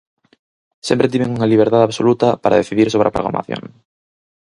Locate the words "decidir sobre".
2.61-3.07